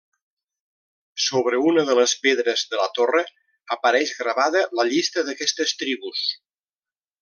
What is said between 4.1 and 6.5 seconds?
gravada la llista d'aquestes tribus.